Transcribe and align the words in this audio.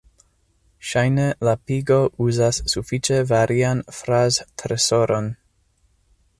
Ŝajne 0.91 1.25
la 1.47 1.53
pigo 1.71 1.99
uzas 2.27 2.61
sufiĉe 2.75 3.21
varian 3.35 3.87
fraz-tresoron. 4.01 5.33